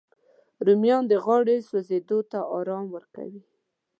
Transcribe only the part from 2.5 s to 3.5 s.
ارام ورکوي